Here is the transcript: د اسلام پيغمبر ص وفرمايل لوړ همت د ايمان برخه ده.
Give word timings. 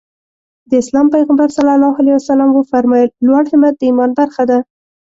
د 0.69 0.71
اسلام 0.83 1.07
پيغمبر 1.15 1.47
ص 1.55 1.57
وفرمايل 2.57 3.09
لوړ 3.27 3.43
همت 3.51 3.73
د 3.77 3.81
ايمان 3.87 4.11
برخه 4.19 4.43
ده. 4.49 4.59